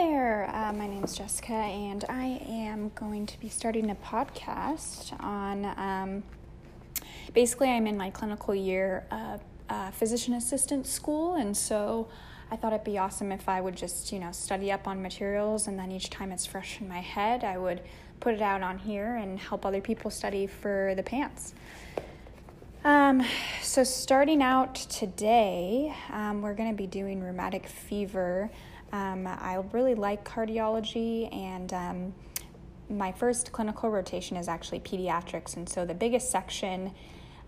[0.00, 0.50] there.
[0.54, 5.66] Uh, my name is Jessica, and I am going to be starting a podcast on.
[5.76, 6.22] Um,
[7.34, 12.08] basically, I'm in my clinical year of uh, physician assistant school, and so
[12.50, 15.66] I thought it'd be awesome if I would just, you know, study up on materials,
[15.66, 17.82] and then each time it's fresh in my head, I would
[18.20, 21.52] put it out on here and help other people study for the PANCE.
[22.84, 23.22] Um,
[23.60, 28.50] so, starting out today, um, we're going to be doing rheumatic fever.
[28.92, 32.14] Um, I really like cardiology, and um,
[32.88, 35.56] my first clinical rotation is actually pediatrics.
[35.56, 36.92] And so the biggest section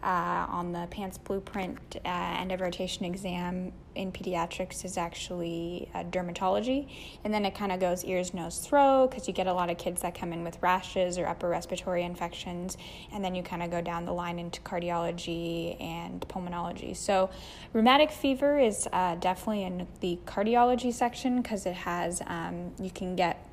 [0.02, 6.02] uh, on the PANCE blueprint uh, end of rotation exam in pediatrics is actually uh,
[6.04, 6.88] dermatology.
[7.24, 9.78] And then it kind of goes ears, nose, throat, because you get a lot of
[9.78, 12.76] kids that come in with rashes or upper respiratory infections.
[13.12, 16.96] And then you kind of go down the line into cardiology and pulmonology.
[16.96, 17.30] So,
[17.72, 23.14] rheumatic fever is uh, definitely in the cardiology section because it has, um, you can
[23.14, 23.46] get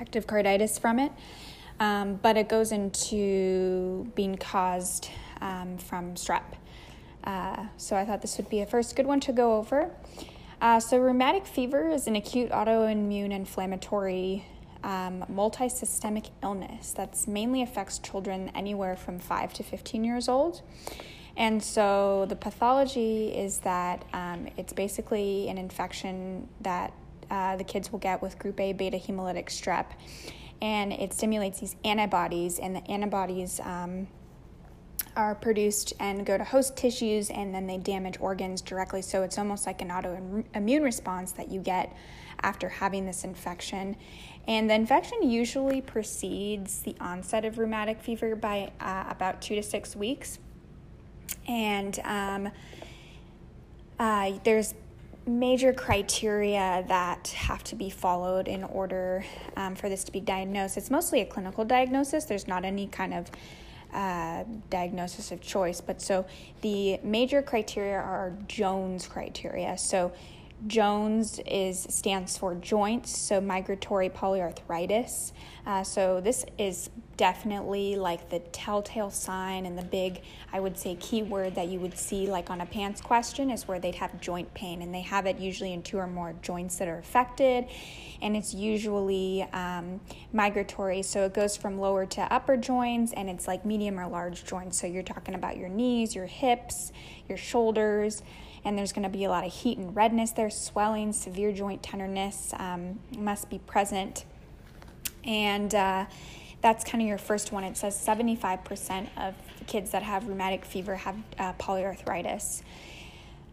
[0.00, 1.12] active carditis from it.
[1.78, 5.10] Um, but it goes into being caused
[5.40, 6.42] um, from strep.
[7.24, 9.90] Uh, so I thought this would be a first good one to go over.
[10.60, 14.44] Uh, so, rheumatic fever is an acute autoimmune inflammatory
[14.84, 20.60] um, multisystemic illness that mainly affects children anywhere from 5 to 15 years old.
[21.34, 26.92] And so, the pathology is that um, it's basically an infection that
[27.30, 29.86] uh, the kids will get with group A beta hemolytic strep.
[30.60, 34.08] And it stimulates these antibodies, and the antibodies um,
[35.16, 39.02] are produced and go to host tissues and then they damage organs directly.
[39.02, 41.96] So it's almost like an autoimmune response that you get
[42.42, 43.96] after having this infection.
[44.46, 49.62] And the infection usually precedes the onset of rheumatic fever by uh, about two to
[49.62, 50.38] six weeks.
[51.46, 52.50] And um,
[53.98, 54.74] uh, there's
[55.26, 59.24] major criteria that have to be followed in order
[59.56, 60.76] um, for this to be diagnosed.
[60.76, 63.30] It's mostly a clinical diagnosis, there's not any kind of
[63.92, 65.80] uh, diagnosis of choice.
[65.80, 66.26] But so
[66.60, 69.76] the major criteria are Jones criteria.
[69.78, 70.12] So
[70.66, 75.32] Jones is stands for joints, so migratory polyarthritis.
[75.66, 80.22] Uh, so this is definitely like the telltale sign and the big,
[80.52, 83.78] I would say, keyword that you would see like on a PANCE question is where
[83.78, 86.88] they'd have joint pain, and they have it usually in two or more joints that
[86.88, 87.66] are affected,
[88.20, 90.00] and it's usually um,
[90.32, 91.02] migratory.
[91.02, 94.78] So it goes from lower to upper joints, and it's like medium or large joints.
[94.78, 96.92] So you're talking about your knees, your hips,
[97.28, 98.22] your shoulders
[98.64, 101.82] and there's going to be a lot of heat and redness there, swelling, severe joint
[101.82, 104.24] tenderness um, must be present.
[105.24, 106.06] And uh,
[106.62, 107.64] that's kind of your first one.
[107.64, 109.34] It says 75% of
[109.66, 112.62] kids that have rheumatic fever have uh, polyarthritis.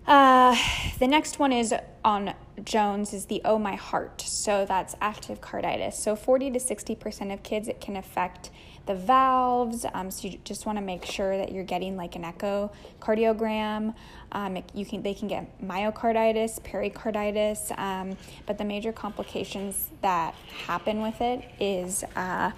[0.05, 0.55] Uh,
[0.99, 1.73] the next one is
[2.03, 4.21] on Jones is the Oh My Heart.
[4.21, 5.93] So that's active carditis.
[5.93, 8.49] So 40 to 60% of kids, it can affect
[8.87, 9.85] the valves.
[9.93, 13.93] Um, so you just want to make sure that you're getting like an echocardiogram.
[14.31, 20.33] Um, you can they can get myocarditis, pericarditis, um, but the major complications that
[20.65, 22.03] happen with it is.
[22.15, 22.51] Uh,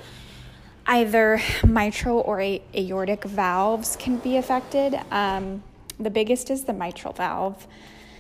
[0.87, 4.99] either mitral or a- aortic valves can be affected.
[5.11, 5.61] Um,
[5.99, 7.67] the biggest is the mitral valve.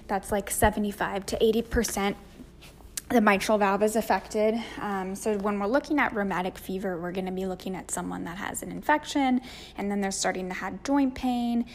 [0.07, 2.15] That's like 75 to 80%
[3.09, 4.55] the mitral valve is affected.
[4.79, 8.23] Um, so, when we're looking at rheumatic fever, we're going to be looking at someone
[8.25, 9.41] that has an infection
[9.77, 11.65] and then they're starting to have joint pain.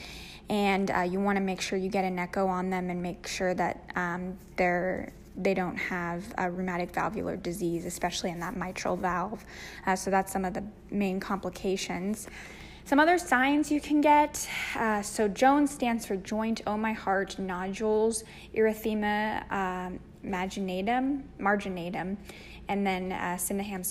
[0.48, 3.26] And uh, you want to make sure you get an echo on them and make
[3.26, 8.96] sure that um, they're they don't have a rheumatic valvular disease, especially in that mitral
[8.96, 9.44] valve.
[9.84, 10.62] Uh, so that's some of the
[10.92, 12.28] main complications.
[12.86, 14.46] Some other signs you can get
[14.76, 18.24] uh, so, Jones stands for joint, oh my heart, nodules,
[18.54, 22.18] erythema um, marginatum, marginatum,
[22.68, 23.38] and then uh,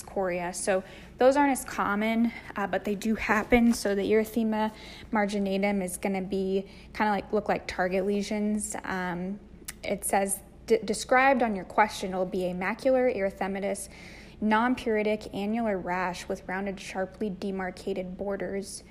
[0.06, 0.54] chorea.
[0.54, 0.84] So,
[1.18, 3.72] those aren't as common, uh, but they do happen.
[3.72, 4.70] So, the erythema
[5.12, 8.76] marginatum is going to be kind of like look like target lesions.
[8.84, 9.40] Um,
[9.82, 13.88] it says d- described on your question, it'll be a macular erythematous
[14.40, 18.82] non-pruritic annular rash with rounded, sharply demarcated borders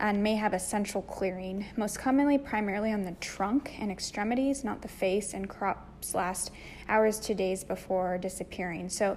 [0.00, 4.82] and may have a central clearing, most commonly primarily on the trunk and extremities, not
[4.82, 6.50] the face, and crops last
[6.88, 8.88] hours to days before disappearing.
[8.88, 9.16] So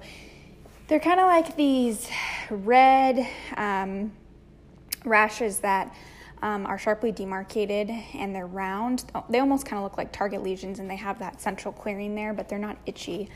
[0.87, 2.09] they're kind of like these
[2.49, 3.27] red
[3.57, 4.11] um,
[5.03, 5.93] rashes that
[6.41, 9.05] um, are sharply demarcated and they're round.
[9.29, 12.33] They almost kind of look like target lesions and they have that central clearing there,
[12.33, 13.29] but they're not itchy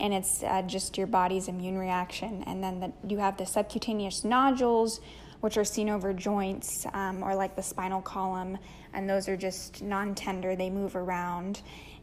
[0.00, 2.42] and it's uh, just your body's immune reaction.
[2.46, 5.00] And then the, you have the subcutaneous nodules,
[5.40, 8.58] which are seen over joints um, or like the spinal column,
[8.92, 11.62] and those are just non tender, they move around.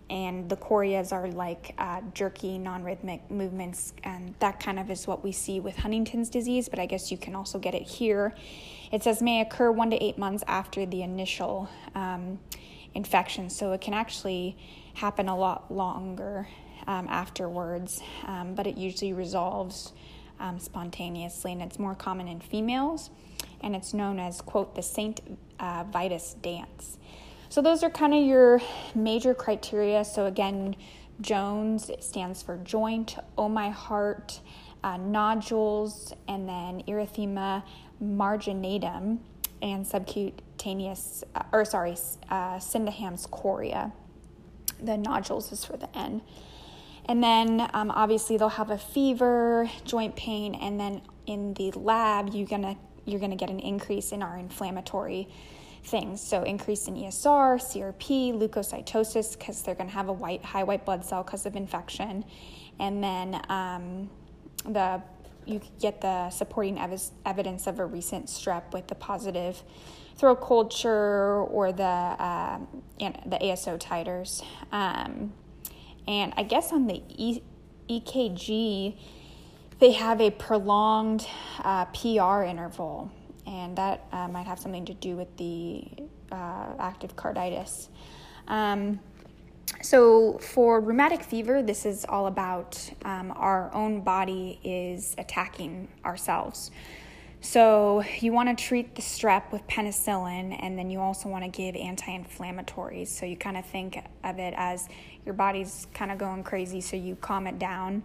[0.09, 5.07] And the choreas are like uh, jerky, non rhythmic movements, and that kind of is
[5.07, 8.35] what we see with Huntington's disease, but I guess you can also get it here.
[8.91, 12.39] It says may occur one to eight months after the initial um,
[12.93, 14.55] infection, so it can actually
[14.93, 16.47] happen a lot longer
[16.87, 19.91] um, afterwards, um, but it usually resolves
[20.39, 23.09] um, spontaneously, and it's more common in females,
[23.61, 25.21] and it's known as, quote, the St.
[25.59, 26.97] Uh, Vitus dance.
[27.55, 28.59] So those are kind of your
[28.95, 30.03] major criteria.
[30.03, 30.75] So again,
[31.21, 34.41] Jones stands for joint, oh my heart,
[34.83, 37.63] uh, nodules, and then erythema
[38.03, 39.19] marginatum
[39.61, 41.95] and subcutaneous, uh, or sorry,
[42.29, 43.93] uh, Sydenham's chorea.
[44.83, 46.23] The nodules is for the N.
[47.05, 52.33] And then um, obviously they'll have a fever, joint pain, and then in the lab
[52.33, 52.75] you're gonna
[53.05, 55.29] you're gonna get an increase in our inflammatory
[55.85, 56.21] things.
[56.21, 60.85] So increase in ESR, CRP, leukocytosis because they're going to have a white high white
[60.85, 62.25] blood cell because of infection,
[62.79, 64.09] and then um,
[64.65, 65.01] the
[65.45, 69.61] you get the supporting ev- evidence of a recent strep with the positive
[70.17, 72.59] throat culture or the uh,
[72.99, 74.43] the ASO titers.
[74.71, 75.33] Um,
[76.07, 77.43] and I guess on the e-
[77.89, 78.97] EKG,
[79.79, 81.27] they have a prolonged
[81.59, 83.11] uh, PR interval
[83.47, 85.87] and that uh, might have something to do with the
[86.31, 87.89] uh, active carditis.
[88.47, 88.99] Um,
[89.81, 96.71] so, for rheumatic fever, this is all about um, our own body is attacking ourselves.
[97.41, 101.49] So, you want to treat the strep with penicillin, and then you also want to
[101.49, 103.07] give anti inflammatories.
[103.07, 104.87] So, you kind of think of it as
[105.25, 108.03] your body's kind of going crazy, so you calm it down.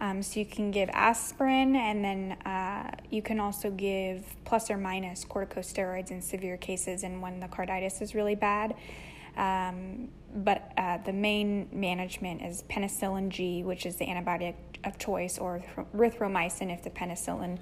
[0.00, 4.78] Um, so you can give aspirin, and then uh, you can also give plus or
[4.78, 8.74] minus corticosteroids in severe cases and when the carditis is really bad.
[9.36, 14.54] Um, but uh, the main management is penicillin G, which is the antibiotic
[14.84, 15.62] of choice, or
[15.94, 17.58] erythromycin if the penicillin,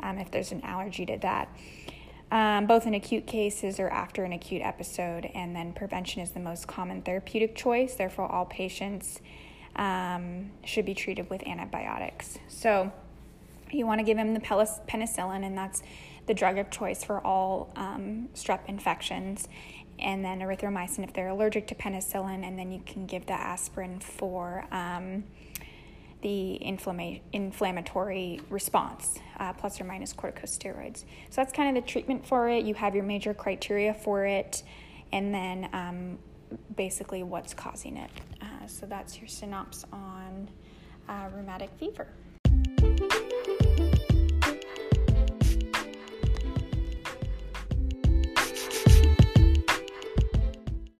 [0.00, 1.48] um, if there's an allergy to that.
[2.30, 6.40] Um, both in acute cases or after an acute episode, and then prevention is the
[6.40, 7.94] most common therapeutic choice.
[7.94, 9.20] Therefore, all patients
[9.80, 12.38] um, should be treated with antibiotics.
[12.48, 12.92] So
[13.72, 15.82] you want to give him the penicillin, and that's
[16.26, 19.48] the drug of choice for all um, strep infections.
[19.98, 24.00] And then erythromycin if they're allergic to penicillin, and then you can give the aspirin
[24.00, 25.24] for um,
[26.22, 31.04] the inflama- inflammatory response, uh, plus or minus corticosteroids.
[31.30, 32.64] So that's kind of the treatment for it.
[32.64, 34.62] You have your major criteria for it,
[35.12, 36.18] and then um,
[36.76, 38.10] basically what's causing it.
[38.70, 40.48] So that's your synopsis on
[41.08, 42.06] uh, rheumatic fever.